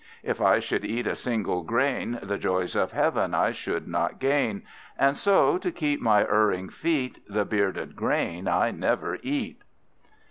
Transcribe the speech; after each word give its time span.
"If 0.23 0.41
I 0.41 0.57
should 0.57 0.83
eat 0.83 1.05
a 1.05 1.13
single 1.15 1.61
grain, 1.61 2.17
The 2.23 2.39
joys 2.39 2.75
of 2.75 2.91
heaven 2.91 3.35
I 3.35 3.51
should 3.51 3.87
not 3.87 4.17
gain. 4.19 4.63
And 4.97 5.15
so, 5.15 5.59
to 5.59 5.71
keep 5.71 6.01
my 6.01 6.21
erring 6.23 6.69
feet, 6.69 7.21
The 7.29 7.45
bearded 7.45 7.95
grain 7.95 8.47
I 8.47 8.71
never 8.71 9.19
eat." 9.21 9.61